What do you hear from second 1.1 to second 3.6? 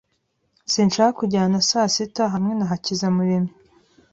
kujyana na sasita hamwe na Hakizamuremyi